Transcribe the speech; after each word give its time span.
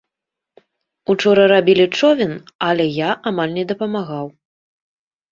Учора 1.13 1.43
рабілі 1.51 1.85
човен, 1.99 2.33
але 2.69 2.85
я 2.93 3.11
амаль 3.33 3.53
не 3.59 3.63
дапамагаў. 3.73 4.25